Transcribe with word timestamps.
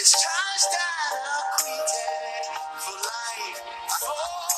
This 0.00 0.12
charge 0.12 0.64
that 0.72 1.12
acquitted 1.60 2.46
for 2.80 2.96
life, 3.04 3.60
for 4.00 4.49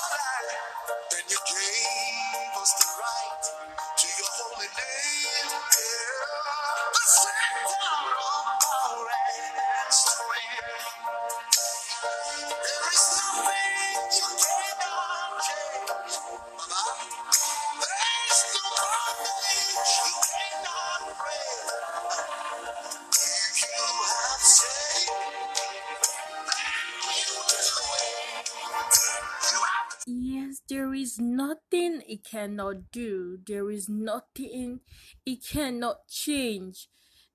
there 30.72 30.94
is 30.94 31.18
nothing 31.18 32.02
it 32.08 32.24
cannot 32.24 32.90
do. 32.90 33.38
There 33.46 33.70
is 33.70 33.90
nothing 33.90 34.80
it 35.26 35.44
cannot 35.46 36.08
change. 36.08 36.88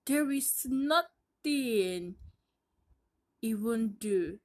There 0.08 0.31
is 0.31 0.66
nothing 0.66 2.16
it 3.40 3.53
won't 3.59 4.00
do. 4.00 4.40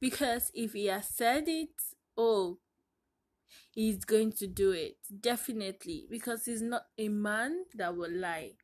Because 0.00 0.50
if 0.54 0.72
he 0.72 0.86
has 0.86 1.06
said 1.06 1.44
it, 1.46 1.70
oh, 2.16 2.58
he's 3.70 4.04
going 4.04 4.32
to 4.32 4.48
do 4.48 4.72
it. 4.72 4.96
Definitely. 5.20 6.08
Because 6.10 6.46
he's 6.46 6.62
not 6.62 6.86
a 6.98 7.08
man 7.08 7.64
that 7.76 7.96
will 7.96 8.10
lie. 8.10 8.54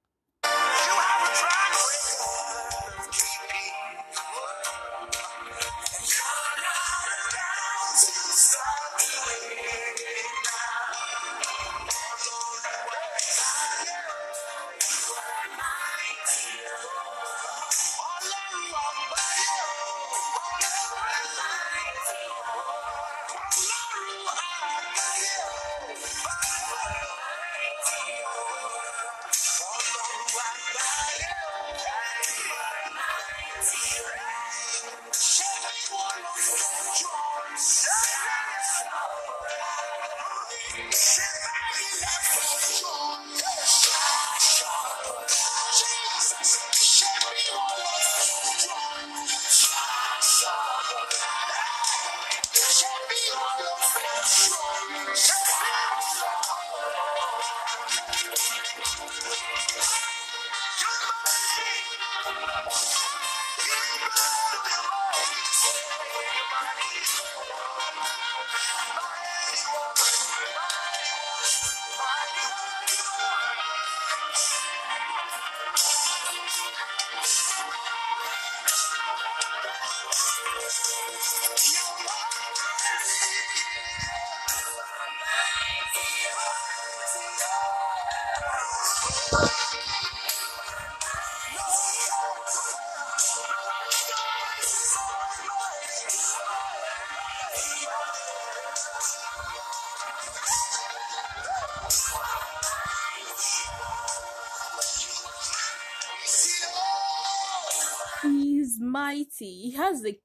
Mighty. 109.14 109.62
He 109.62 109.70
has 109.72 110.04
a 110.04 110.18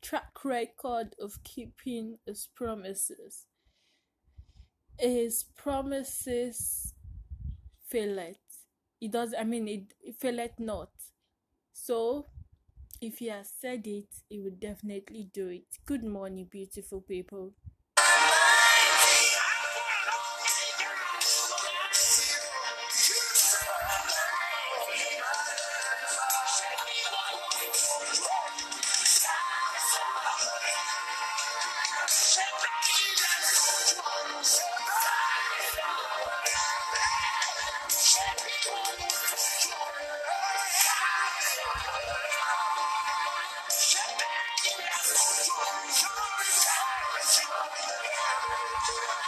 track 0.00 0.44
record 0.44 1.14
of 1.20 1.42
keeping 1.44 2.18
his 2.26 2.48
promises. 2.54 3.46
His 4.98 5.44
promises 5.56 6.94
faileth. 7.88 8.38
He 9.00 9.08
does. 9.08 9.34
I 9.38 9.44
mean, 9.44 9.68
it, 9.68 9.94
it 10.02 10.16
not. 10.60 10.90
So, 11.72 12.26
if 13.00 13.18
he 13.18 13.26
has 13.28 13.50
said 13.60 13.86
it, 13.86 14.08
he 14.28 14.40
will 14.40 14.56
definitely 14.58 15.30
do 15.32 15.48
it. 15.48 15.66
Good 15.86 16.04
morning, 16.04 16.46
beautiful 16.50 17.00
people. 17.00 17.54
you 48.92 49.21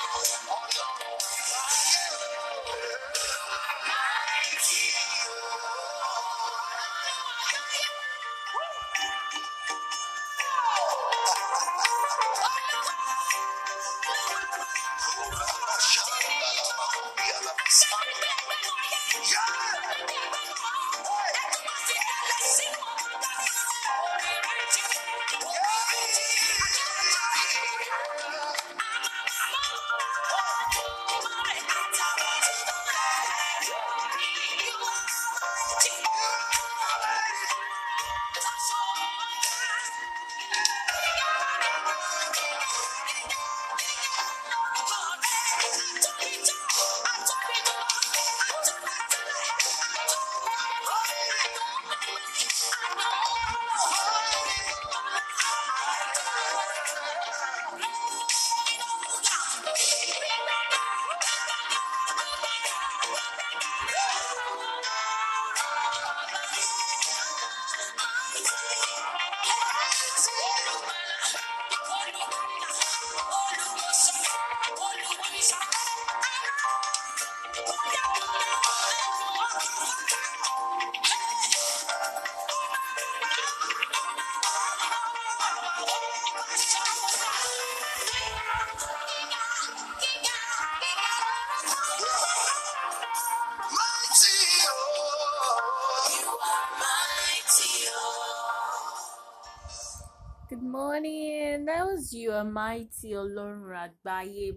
You 102.03 102.33
Are 102.33 102.45
Mighty 102.45 103.13
Olorun 103.13 103.93
by, 104.03 104.51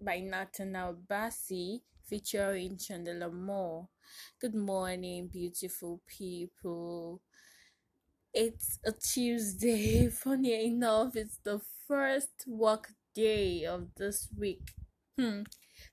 by 0.00 0.20
Nathaniel 0.20 0.96
Bassey 1.06 1.82
featuring 2.08 2.78
Chandler 2.78 3.30
Moore. 3.30 3.88
Good 4.40 4.54
morning, 4.54 5.28
beautiful 5.28 6.00
people. 6.06 7.20
It's 8.32 8.78
a 8.84 8.92
Tuesday. 8.92 10.08
Funny 10.24 10.64
enough, 10.66 11.16
it's 11.16 11.38
the 11.44 11.60
first 11.86 12.44
work 12.46 12.92
day 13.14 13.64
of 13.64 13.88
this 13.96 14.28
week. 14.38 14.72
Hmm. 15.18 15.42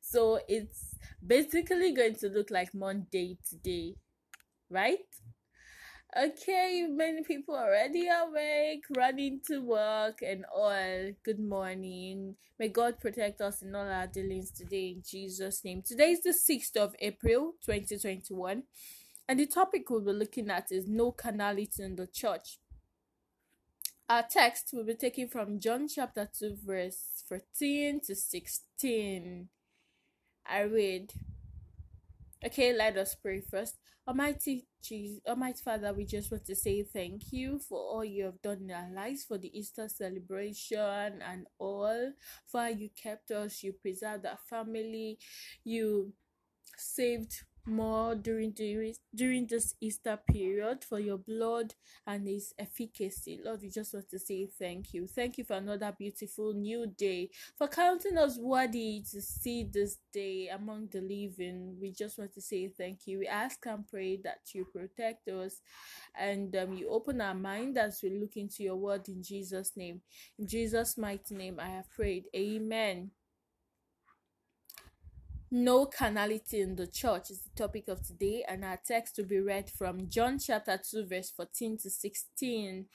So 0.01 0.39
it's 0.47 0.95
basically 1.25 1.93
going 1.93 2.15
to 2.15 2.29
look 2.29 2.49
like 2.51 2.73
Monday 2.73 3.37
today, 3.49 3.95
right? 4.69 4.99
Okay, 6.19 6.87
many 6.89 7.21
people 7.21 7.53
already 7.53 8.07
awake, 8.07 8.85
running 8.95 9.39
to 9.45 9.59
work 9.59 10.23
and 10.23 10.45
all. 10.51 11.11
Good 11.23 11.39
morning. 11.39 12.37
May 12.57 12.69
God 12.69 12.99
protect 12.99 13.39
us 13.39 13.61
in 13.61 13.75
all 13.75 13.87
our 13.87 14.07
dealings 14.07 14.49
today 14.49 14.95
in 14.95 15.03
Jesus' 15.07 15.63
name. 15.63 15.83
Today 15.83 16.13
is 16.13 16.23
the 16.23 16.31
6th 16.33 16.75
of 16.75 16.95
April, 17.01 17.53
2021, 17.63 18.63
and 19.30 19.39
the 19.39 19.45
topic 19.45 19.92
we'll 19.92 20.01
be 20.01 20.11
looking 20.11 20.49
at 20.49 20.71
is 20.71 20.87
no 20.87 21.11
carnality 21.11 21.83
in 21.83 21.95
the 21.95 22.07
church. 22.07 22.57
Our 24.09 24.23
text 24.27 24.69
will 24.73 24.85
be 24.85 24.95
taken 24.95 25.27
from 25.27 25.59
John 25.59 25.87
chapter 25.87 26.27
2, 26.39 26.57
verse 26.65 27.25
14 27.30 28.01
to 28.07 28.15
16. 28.15 29.49
I 30.49 30.61
read. 30.61 31.13
Okay, 32.45 32.71
let 32.71 32.97
us 32.97 33.15
pray 33.15 33.41
first. 33.41 33.77
Almighty 34.07 34.67
Jesus, 34.81 35.19
Almighty 35.27 35.59
Father, 35.63 35.91
we 35.91 36.06
just 36.06 36.31
want 36.31 36.45
to 36.45 36.56
say 36.56 36.83
thank 36.83 37.33
you 37.33 37.59
for 37.59 37.79
all 37.79 38.06
you 38.06 38.25
have 38.25 38.41
done 38.41 38.61
in 38.61 38.71
our 38.71 38.89
lives, 38.94 39.25
for 39.25 39.37
the 39.37 39.57
Easter 39.57 39.89
celebration 39.89 41.21
and 41.21 41.47
all. 41.57 42.13
For 42.45 42.69
you 42.69 42.89
kept 42.95 43.31
us, 43.31 43.63
you 43.63 43.73
preserved 43.73 44.25
our 44.25 44.37
family, 44.49 45.17
you 45.63 46.13
saved 46.77 47.44
more 47.68 48.16
during 48.16 48.54
the, 48.54 48.95
during 49.14 49.45
this 49.45 49.76
Easter 49.81 50.18
period 50.30 50.83
for 50.83 51.00
your 51.00 51.18
blood 51.18 51.76
and 52.06 52.28
its 52.28 52.54
efficacy. 52.57 53.40
Lord, 53.44 53.62
we 53.62 53.69
just 53.69 53.94
want 53.94 54.09
to 54.09 54.19
say 54.19 54.47
thank 54.47 54.94
you. 54.94 55.07
Thank 55.07 55.38
you 55.38 55.44
for 55.44 55.54
another 55.54 55.94
beautiful 55.97 56.54
new 56.54 56.88
day, 56.88 57.30
for 57.57 57.68
counting 57.68 58.18
us 58.18 58.38
worthy 58.38 59.04
to 59.12 59.21
see 59.21 59.64
this 59.64 59.97
day 60.14 60.50
among 60.50 60.88
the 60.92 61.02
living. 61.02 61.78
We 61.80 61.92
just 61.92 62.18
want 62.18 62.33
to 62.33 62.42
say 62.42 62.69
thank 62.69 63.07
you. 63.07 63.19
We 63.19 63.28
ask 63.28 63.66
and 63.66 63.88
pray 63.88 64.18
that 64.24 64.40
you 64.54 64.66
protect 64.66 65.28
us 65.28 65.62
and 66.19 66.56
um, 66.56 66.74
you 66.74 66.90
open 66.90 67.21
our 67.21 67.36
mind 67.36 67.78
as 67.78 68.00
we 68.02 68.09
look 68.09 68.38
into 68.38 68.64
your 68.64 68.76
word 68.76 69.07
in 69.07 69.21
Jesus' 69.21 69.74
name. 69.76 70.02
In 70.40 70.47
Jesus' 70.47 70.97
mighty 70.97 71.36
name, 71.36 71.59
I 71.59 71.69
have 71.69 71.90
prayed. 71.92 72.26
Amen. 72.36 73.12
No 75.49 75.85
carnality 75.85 76.59
in 76.59 76.75
the 76.75 76.87
church 76.87 77.31
is 77.31 77.39
the 77.39 77.56
topic 77.56 77.87
of 77.87 78.06
today, 78.06 78.44
and 78.49 78.66
our 78.66 78.77
text 78.85 79.18
will 79.18 79.27
be 79.27 79.39
read 79.39 79.69
from 79.69 80.09
John 80.09 80.39
chapter 80.39 80.77
2, 80.77 81.06
verse 81.06 81.31
14 81.31 81.77
to 81.77 81.89
16. 81.89 82.85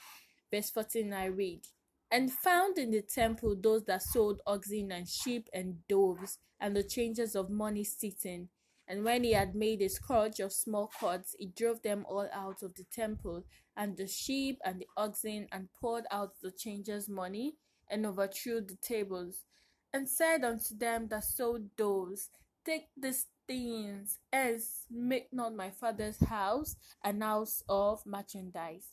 Verse 0.50 0.68
14, 0.68 1.14
I 1.14 1.24
read, 1.26 1.62
And 2.10 2.30
found 2.30 2.76
in 2.76 2.90
the 2.90 3.00
temple 3.00 3.56
those 3.58 3.84
that 3.84 4.02
sold 4.02 4.42
oxen 4.46 4.92
and 4.92 5.08
sheep 5.08 5.48
and 5.54 5.76
doves, 5.88 6.40
and 6.60 6.76
the 6.76 6.82
changers 6.82 7.34
of 7.34 7.48
money 7.48 7.84
sitting. 7.84 8.50
And 8.86 9.02
when 9.02 9.24
he 9.24 9.32
had 9.32 9.54
made 9.54 9.80
a 9.80 9.88
scourge 9.88 10.38
of 10.38 10.52
small 10.52 10.90
cords, 11.00 11.34
he 11.38 11.46
drove 11.46 11.80
them 11.80 12.04
all 12.06 12.28
out 12.34 12.62
of 12.62 12.74
the 12.74 12.84
temple, 12.92 13.46
and 13.78 13.96
the 13.96 14.06
sheep 14.06 14.58
and 14.62 14.78
the 14.78 14.88
oxen, 14.94 15.46
and 15.52 15.72
poured 15.80 16.04
out 16.10 16.34
the 16.42 16.50
changers' 16.50 17.08
money, 17.08 17.54
and 17.88 18.04
overthrew 18.04 18.60
the 18.60 18.76
tables, 18.82 19.44
and 19.90 20.06
said 20.06 20.44
unto 20.44 20.76
them 20.76 21.08
that 21.08 21.24
sold 21.24 21.74
doves, 21.76 22.28
Take 22.64 22.88
these 22.96 23.26
things, 23.46 24.18
as 24.32 24.86
make 24.90 25.32
not 25.32 25.54
my 25.54 25.70
father's 25.70 26.20
house 26.20 26.76
an 27.02 27.20
house 27.20 27.62
of 27.68 28.06
merchandise. 28.06 28.86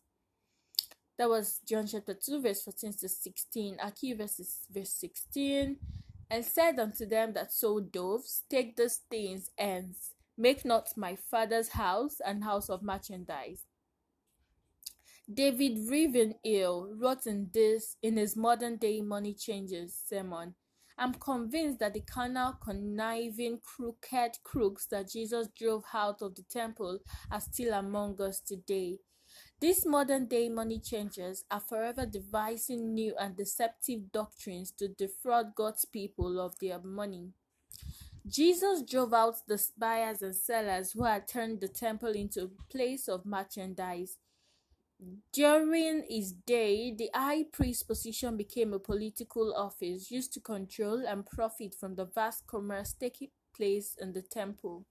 That 1.17 1.29
was 1.29 1.59
John 1.67 1.85
chapter 1.85 2.13
2, 2.15 2.41
verse 2.41 2.63
14 2.63 2.93
to 2.93 3.09
16. 3.09 3.77
Our 3.79 3.91
key 3.91 4.13
verse 4.13 4.65
verse 4.71 4.91
16. 4.91 5.77
And 6.31 6.45
said 6.45 6.79
unto 6.79 7.05
them 7.05 7.33
that 7.33 7.53
sold 7.53 7.91
doves, 7.91 8.43
Take 8.49 8.75
these 8.75 9.01
things, 9.09 9.51
and 9.57 9.95
make 10.37 10.63
not 10.63 10.95
my 10.95 11.17
father's 11.29 11.69
house 11.69 12.21
an 12.25 12.41
house 12.41 12.69
of 12.69 12.81
merchandise. 12.81 13.65
David 15.31 15.89
Ravenhill 15.89 16.95
wrote 16.95 17.27
in 17.27 17.49
this 17.53 17.97
in 18.01 18.17
his 18.17 18.35
modern 18.35 18.77
day 18.77 19.01
money 19.01 19.33
changers 19.33 19.93
sermon 20.07 20.55
I'm 20.99 21.13
convinced 21.13 21.79
that 21.79 21.93
the 21.93 22.01
carnal, 22.01 22.57
conniving, 22.61 23.59
crooked 23.63 24.43
crooks 24.43 24.85
that 24.87 25.09
Jesus 25.09 25.47
drove 25.57 25.85
out 25.93 26.21
of 26.21 26.35
the 26.35 26.43
temple 26.43 26.99
are 27.31 27.39
still 27.39 27.73
among 27.73 28.21
us 28.21 28.41
today. 28.41 28.99
These 29.61 29.85
modern 29.85 30.25
day 30.25 30.49
money 30.49 30.79
changers 30.79 31.45
are 31.49 31.61
forever 31.61 32.05
devising 32.05 32.93
new 32.93 33.15
and 33.17 33.37
deceptive 33.37 34.11
doctrines 34.11 34.71
to 34.71 34.89
defraud 34.89 35.55
God's 35.55 35.85
people 35.85 36.39
of 36.39 36.59
their 36.59 36.79
money. 36.79 37.29
Jesus 38.27 38.83
drove 38.83 39.13
out 39.13 39.35
the 39.47 39.61
buyers 39.77 40.21
and 40.21 40.35
sellers 40.35 40.91
who 40.91 41.03
had 41.05 41.27
turned 41.27 41.61
the 41.61 41.67
temple 41.67 42.11
into 42.11 42.43
a 42.43 42.71
place 42.71 43.07
of 43.07 43.25
merchandise. 43.25 44.17
During 45.31 46.03
his 46.09 46.33
day, 46.33 46.93
the 46.93 47.09
high 47.13 47.43
priest 47.43 47.87
position 47.87 48.35
became 48.35 48.73
a 48.73 48.79
political 48.79 49.53
office 49.55 50.11
used 50.11 50.33
to 50.33 50.41
control 50.41 51.05
and 51.07 51.25
profit 51.25 51.73
from 51.73 51.95
the 51.95 52.05
vast 52.05 52.45
commerce 52.47 52.93
taking 52.93 53.29
place 53.55 53.95
in 53.99 54.11
the 54.11 54.21
temple. 54.21 54.85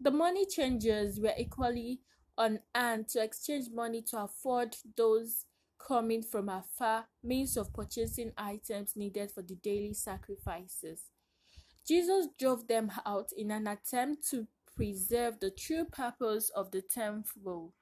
The 0.00 0.10
money 0.10 0.46
changers 0.46 1.20
were 1.20 1.34
equally 1.38 2.00
on 2.36 2.60
hand 2.74 3.08
to 3.08 3.22
exchange 3.22 3.66
money 3.72 4.02
to 4.10 4.22
afford 4.22 4.76
those 4.96 5.46
coming 5.78 6.22
from 6.22 6.48
afar 6.48 7.06
means 7.22 7.56
of 7.56 7.72
purchasing 7.72 8.32
items 8.36 8.96
needed 8.96 9.30
for 9.30 9.42
the 9.42 9.56
daily 9.56 9.94
sacrifices. 9.94 11.04
Jesus 11.86 12.26
drove 12.38 12.66
them 12.66 12.90
out 13.06 13.30
in 13.36 13.50
an 13.50 13.66
attempt 13.66 14.28
to 14.30 14.48
preserve 14.74 15.38
the 15.40 15.50
true 15.50 15.84
purpose 15.84 16.50
of 16.50 16.70
the 16.72 16.82
temple 16.82 17.74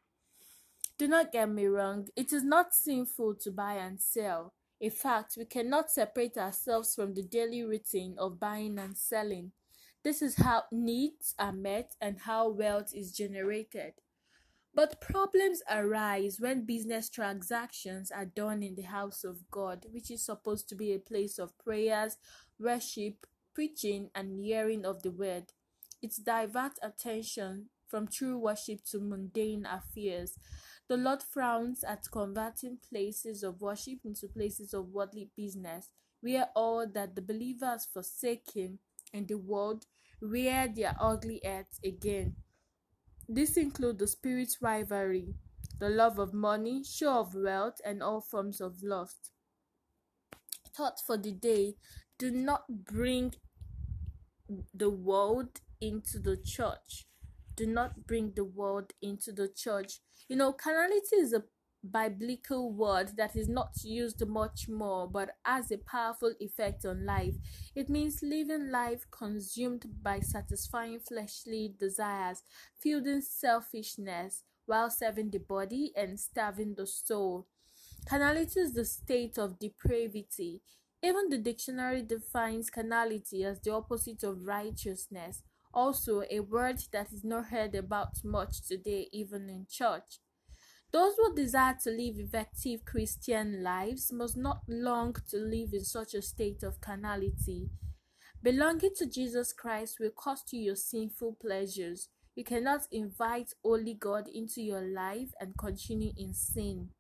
do 0.99 1.09
not 1.09 1.33
get 1.33 1.51
me 1.51 1.67
wrong, 1.67 2.09
it 2.17 2.33
is 2.33 2.43
not 2.43 2.75
sinful 2.75 3.37
to 3.37 3.51
buy 3.51 3.75
and 3.75 4.01
sell. 4.01 4.55
In 4.81 4.91
fact, 4.91 5.37
we 5.37 5.45
cannot 5.45 5.91
separate 5.91 6.37
ourselves 6.37 6.95
from 6.95 7.15
the 7.15 7.23
daily 7.23 7.63
routine 7.63 8.17
of 8.19 8.41
buying 8.41 8.79
and 8.79 8.97
selling. 8.97 9.53
This 10.03 10.23
is 10.23 10.37
how 10.37 10.65
needs 10.71 11.35
are 11.39 11.53
met 11.53 11.97
and 12.01 12.21
how 12.21 12.49
wealth 12.49 12.93
is 12.95 13.13
generated. 13.13 13.95
But 14.75 15.01
problems 15.01 15.63
arise 15.71 16.37
when 16.39 16.67
business 16.67 17.09
transactions 17.09 18.11
are 18.11 18.27
done 18.27 18.63
in 18.63 18.75
the 18.75 18.83
house 18.83 19.25
of 19.25 19.51
God, 19.51 19.87
which 19.91 20.11
is 20.11 20.25
supposed 20.25 20.69
to 20.69 20.75
be 20.75 20.93
a 20.93 20.99
place 20.99 21.39
of 21.39 21.57
prayers, 21.59 22.19
worship, 22.59 23.27
preaching, 23.55 24.11
and 24.15 24.39
hearing 24.39 24.85
of 24.85 25.03
the 25.03 25.11
word. 25.11 25.53
It 26.03 26.15
diverts 26.23 26.79
attention 26.83 27.71
from 27.89 28.09
true 28.09 28.39
worship 28.39 28.81
to 28.91 29.01
mundane 29.01 29.67
affairs. 29.67 30.39
The 30.89 30.97
Lord 30.97 31.23
frowns 31.23 31.83
at 31.85 32.11
converting 32.11 32.79
places 32.89 33.43
of 33.43 33.61
worship 33.61 33.99
into 34.05 34.29
places 34.29 34.73
of 34.73 34.89
worldly 34.89 35.31
business, 35.37 35.91
where 36.21 36.49
all 36.55 36.87
that 36.87 37.15
the 37.15 37.23
believers 37.23 37.87
forsaken 37.93 38.79
in 39.13 39.27
the 39.27 39.39
world 39.39 39.87
rear 40.21 40.69
their 40.75 40.95
ugly 41.01 41.41
heads 41.45 41.81
again. 41.85 42.37
This 43.29 43.57
includes 43.57 43.99
the 43.99 44.07
spirit 44.07 44.57
rivalry, 44.61 45.35
the 45.79 45.89
love 45.89 46.19
of 46.19 46.33
money, 46.33 46.85
show 46.85 47.21
of 47.21 47.35
wealth, 47.35 47.81
and 47.85 48.03
all 48.03 48.21
forms 48.21 48.61
of 48.61 48.83
lust. 48.83 49.31
Thought 50.77 51.01
for 51.05 51.17
the 51.17 51.33
day 51.33 51.75
do 52.19 52.31
not 52.31 52.85
bring 52.85 53.35
the 54.73 54.91
world 54.91 55.61
into 55.81 56.19
the 56.19 56.37
church. 56.37 57.07
Do 57.57 57.67
not 57.67 58.07
bring 58.07 58.33
the 58.35 58.45
world 58.45 58.93
into 59.03 59.33
the 59.33 59.49
church. 59.49 60.01
You 60.29 60.37
know, 60.37 60.53
carnality 60.53 61.17
is 61.17 61.33
a 61.33 61.45
biblical 61.89 62.73
word 62.73 63.13
that 63.17 63.37
is 63.37 63.49
not 63.49 63.71
used 63.85 64.27
much 64.27 64.69
more 64.69 65.09
but 65.09 65.31
has 65.45 65.71
a 65.71 65.79
powerful 65.79 66.35
effect 66.41 66.85
on 66.85 67.05
life. 67.07 67.35
It 67.75 67.89
means 67.89 68.23
living 68.23 68.71
life 68.71 69.07
consumed 69.11 69.87
by 70.03 70.21
satisfying 70.21 71.01
fleshly 71.01 71.75
desires, 71.79 72.43
fueling 72.79 73.21
selfishness 73.23 74.43
while 74.67 74.91
serving 74.91 75.31
the 75.31 75.39
body 75.39 75.93
and 75.97 76.19
starving 76.19 76.75
the 76.75 76.87
soul. 76.87 77.47
Carnality 78.09 78.61
is 78.61 78.73
the 78.75 78.85
state 78.85 79.39
of 79.39 79.59
depravity. 79.59 80.63
Even 81.03 81.29
the 81.29 81.39
dictionary 81.39 82.03
defines 82.03 82.71
carnality 82.71 83.45
as 83.45 83.61
the 83.61 83.71
opposite 83.73 84.23
of 84.25 84.47
righteousness 84.47 85.43
also 85.73 86.23
a 86.31 86.41
word 86.41 86.81
that 86.93 87.13
is 87.13 87.25
not 87.25 87.47
heard 87.47 87.75
about 87.75 88.25
much 88.25 88.63
today 88.67 89.09
even 89.13 89.49
in 89.49 89.67
church. 89.71 90.21
Those 90.93 91.15
who 91.17 91.35
desire 91.35 91.77
to 91.83 91.91
live 91.91 92.19
effective 92.19 92.85
Christian 92.85 93.63
lives 93.63 94.13
must 94.13 94.37
not 94.37 94.63
long 94.69 95.15
to 95.31 95.37
live 95.37 95.73
in 95.73 95.85
such 95.85 96.15
a 96.15 96.23
state 96.23 96.63
of 96.63 96.81
carnality. 96.81 97.69
Belonging 98.43 98.91
to 98.97 99.07
Jesus 99.07 99.53
Christ 99.53 99.99
will 99.99 100.11
cost 100.11 100.53
you 100.53 100.61
your 100.61 100.77
sinful 100.77 101.37
pleasures. 101.41 102.09
You 102.35 102.45
cannot 102.45 102.83
invite 102.93 103.53
Holy 103.65 103.95
God 103.95 104.29
into 104.29 104.63
your 104.63 104.83
life 104.83 105.31
and 105.41 105.59
continue 105.59 106.13
in 106.17 106.33
sin. 106.33 106.91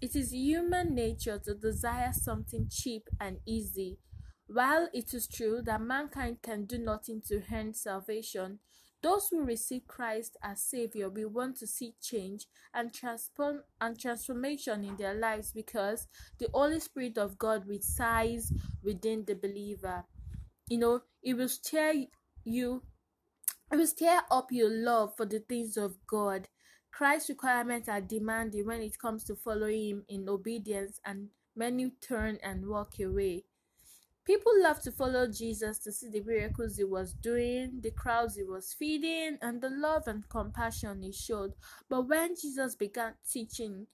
It 0.00 0.16
is 0.16 0.32
human 0.32 0.94
nature 0.94 1.38
to 1.44 1.54
desire 1.54 2.12
something 2.12 2.68
cheap 2.70 3.08
and 3.20 3.38
easy. 3.46 3.98
While 4.52 4.88
it 4.92 5.14
is 5.14 5.28
true 5.28 5.62
that 5.62 5.80
mankind 5.80 6.42
can 6.42 6.64
do 6.64 6.76
nothing 6.76 7.22
to 7.28 7.40
earn 7.52 7.72
salvation, 7.72 8.58
those 9.00 9.28
who 9.30 9.44
receive 9.44 9.86
Christ 9.86 10.36
as 10.42 10.60
Savior 10.60 11.08
will 11.08 11.28
want 11.28 11.56
to 11.58 11.68
see 11.68 11.94
change 12.02 12.46
and 12.74 12.92
transform 12.92 13.62
and 13.80 13.96
transformation 13.96 14.82
in 14.82 14.96
their 14.96 15.14
lives 15.14 15.52
because 15.52 16.08
the 16.38 16.48
Holy 16.52 16.80
Spirit 16.80 17.16
of 17.16 17.38
God 17.38 17.68
resides 17.68 18.52
within 18.82 19.24
the 19.24 19.36
believer. 19.36 20.04
You 20.68 20.78
know, 20.78 21.02
it 21.22 21.34
will 21.34 21.48
stir 21.48 22.06
you 22.44 22.82
it 23.72 23.76
will 23.76 23.86
stir 23.86 24.20
up 24.32 24.50
your 24.50 24.68
love 24.68 25.16
for 25.16 25.26
the 25.26 25.38
things 25.38 25.76
of 25.76 25.94
God. 26.08 26.48
Christ's 26.90 27.28
requirements 27.28 27.88
are 27.88 28.00
demanding 28.00 28.66
when 28.66 28.82
it 28.82 28.98
comes 28.98 29.22
to 29.24 29.36
following 29.36 29.88
Him 29.88 30.04
in 30.08 30.28
obedience, 30.28 30.98
and 31.04 31.28
many 31.54 31.92
turn 32.00 32.38
and 32.42 32.66
walk 32.66 32.98
away. 32.98 33.44
People 34.24 34.52
love 34.62 34.80
to 34.82 34.92
follow 34.92 35.26
Jesus 35.26 35.78
to 35.80 35.92
see 35.92 36.08
the 36.08 36.20
miracles 36.20 36.76
he 36.76 36.84
was 36.84 37.14
doing, 37.14 37.80
the 37.80 37.90
crowds 37.90 38.36
he 38.36 38.44
was 38.44 38.74
feeding, 38.74 39.38
and 39.40 39.60
the 39.60 39.70
love 39.70 40.06
and 40.06 40.28
compassion 40.28 41.02
he 41.02 41.12
showed. 41.12 41.54
But 41.88 42.02
when 42.02 42.36
Jesus 42.36 42.74
began 42.74 43.14
teaching 43.28 43.86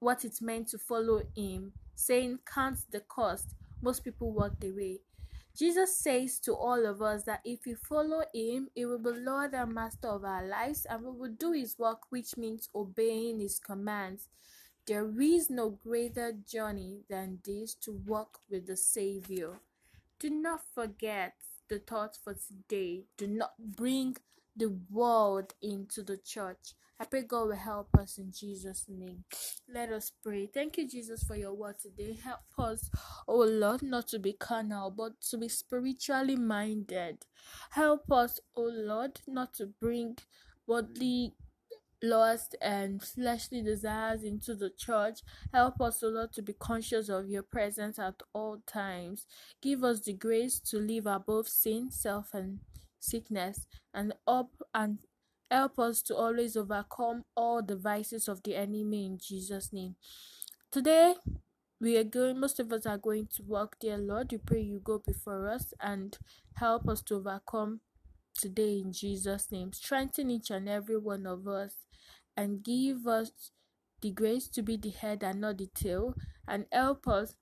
what 0.00 0.24
it 0.24 0.38
meant 0.40 0.68
to 0.68 0.78
follow 0.78 1.22
him, 1.36 1.72
saying, 1.94 2.40
Count 2.44 2.78
the 2.90 3.00
cost, 3.00 3.54
most 3.80 4.02
people 4.04 4.32
walked 4.32 4.64
away. 4.64 5.00
Jesus 5.56 5.96
says 5.96 6.38
to 6.40 6.54
all 6.54 6.86
of 6.86 7.02
us 7.02 7.24
that 7.24 7.40
if 7.44 7.60
we 7.66 7.74
follow 7.74 8.22
him, 8.34 8.68
he 8.74 8.86
will 8.86 8.98
be 8.98 9.10
Lord 9.10 9.52
and 9.54 9.74
Master 9.74 10.08
of 10.08 10.24
our 10.24 10.44
lives 10.44 10.86
and 10.88 11.04
we 11.04 11.10
will 11.10 11.34
do 11.38 11.52
his 11.52 11.78
work, 11.78 11.98
which 12.10 12.36
means 12.36 12.68
obeying 12.74 13.38
his 13.40 13.58
commands. 13.58 14.28
There 14.86 15.20
is 15.20 15.48
no 15.48 15.70
greater 15.70 16.32
journey 16.32 17.02
than 17.08 17.38
this 17.44 17.74
to 17.82 17.92
walk 17.92 18.40
with 18.50 18.66
the 18.66 18.76
Savior. 18.76 19.60
Do 20.18 20.28
not 20.28 20.62
forget 20.74 21.34
the 21.68 21.78
thoughts 21.78 22.18
for 22.22 22.34
today. 22.34 23.04
Do 23.16 23.28
not 23.28 23.52
bring 23.58 24.16
the 24.56 24.76
world 24.90 25.54
into 25.62 26.02
the 26.02 26.16
church. 26.16 26.74
I 26.98 27.04
pray 27.04 27.22
God 27.22 27.48
will 27.48 27.56
help 27.56 27.96
us 27.96 28.18
in 28.18 28.32
Jesus' 28.32 28.86
name. 28.88 29.24
Let 29.72 29.90
us 29.90 30.12
pray. 30.22 30.46
Thank 30.46 30.78
you, 30.78 30.88
Jesus, 30.88 31.22
for 31.24 31.36
your 31.36 31.54
word 31.54 31.78
today. 31.80 32.18
Help 32.22 32.40
us, 32.58 32.90
oh 33.26 33.44
Lord, 33.44 33.82
not 33.82 34.08
to 34.08 34.18
be 34.18 34.32
carnal, 34.32 34.90
but 34.90 35.20
to 35.30 35.38
be 35.38 35.48
spiritually 35.48 36.36
minded. 36.36 37.24
Help 37.70 38.10
us, 38.12 38.40
oh 38.56 38.70
Lord, 38.72 39.20
not 39.26 39.54
to 39.54 39.66
bring 39.66 40.18
worldly 40.66 41.34
lust 42.02 42.56
and 42.60 43.02
fleshly 43.02 43.62
desires 43.62 44.22
into 44.22 44.54
the 44.54 44.70
church. 44.70 45.20
Help 45.52 45.80
us, 45.80 46.02
O 46.02 46.08
Lord, 46.08 46.32
to 46.34 46.42
be 46.42 46.52
conscious 46.52 47.08
of 47.08 47.28
your 47.28 47.42
presence 47.42 47.98
at 47.98 48.22
all 48.32 48.62
times. 48.66 49.26
Give 49.60 49.84
us 49.84 50.00
the 50.00 50.14
grace 50.14 50.58
to 50.70 50.78
live 50.78 51.06
above 51.06 51.48
sin, 51.48 51.90
self, 51.90 52.34
and 52.34 52.60
sickness, 52.98 53.66
and 53.94 54.14
up 54.26 54.50
and 54.74 54.98
help 55.50 55.78
us 55.78 56.02
to 56.02 56.16
always 56.16 56.56
overcome 56.56 57.24
all 57.36 57.62
the 57.62 57.76
vices 57.76 58.28
of 58.28 58.42
the 58.42 58.56
enemy 58.56 59.06
in 59.06 59.18
Jesus' 59.18 59.72
name. 59.72 59.96
Today, 60.70 61.14
we 61.82 61.96
are 61.96 62.04
going 62.04 62.38
most 62.38 62.60
of 62.60 62.72
us 62.72 62.86
are 62.86 62.96
going 62.96 63.26
to 63.26 63.42
work 63.42 63.76
dear 63.80 63.98
lord 63.98 64.30
we 64.30 64.38
pray 64.38 64.60
you 64.60 64.80
go 64.84 65.02
before 65.04 65.48
us 65.48 65.74
and 65.80 66.16
help 66.54 66.88
us 66.88 67.02
to 67.02 67.16
overcome 67.16 67.80
today 68.38 68.78
in 68.78 68.92
jesus 68.92 69.50
name 69.50 69.72
strengthen 69.72 70.30
each 70.30 70.48
and 70.48 70.68
every 70.68 70.96
one 70.96 71.26
of 71.26 71.48
us 71.48 71.78
and 72.36 72.62
give 72.62 73.06
us 73.06 73.50
the 74.00 74.10
grace 74.10 74.48
to 74.48 74.62
be 74.62 74.76
the 74.76 74.90
head 74.90 75.22
and 75.22 75.40
not 75.40 75.58
the 75.58 75.68
tail, 75.74 76.14
and 76.46 76.66
help 76.72 77.06
us 77.06 77.34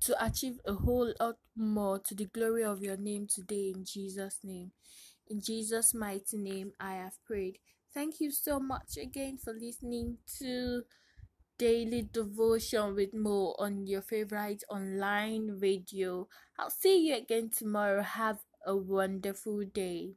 to 0.00 0.24
achieve 0.24 0.58
a 0.64 0.74
whole 0.74 1.12
lot 1.20 1.36
more 1.56 1.98
to 1.98 2.14
the 2.14 2.26
glory 2.26 2.64
of 2.64 2.82
your 2.82 2.96
name 2.96 3.26
today 3.26 3.72
in 3.74 3.84
Jesus' 3.84 4.38
name. 4.44 4.72
In 5.28 5.40
Jesus' 5.40 5.92
mighty 5.92 6.36
name, 6.36 6.72
I 6.78 6.94
have 6.94 7.18
prayed. 7.24 7.58
Thank 7.92 8.20
you 8.20 8.30
so 8.30 8.60
much 8.60 8.96
again 8.96 9.38
for 9.38 9.52
listening 9.52 10.18
to 10.38 10.82
Daily 11.58 12.08
Devotion 12.12 12.94
with 12.94 13.14
Mo 13.14 13.54
on 13.58 13.86
your 13.86 14.02
favorite 14.02 14.62
online 14.68 15.58
radio. 15.60 16.28
I'll 16.58 16.70
see 16.70 17.08
you 17.08 17.16
again 17.16 17.50
tomorrow. 17.50 18.02
Have 18.02 18.38
a 18.64 18.76
wonderful 18.76 19.64
day. 19.64 20.16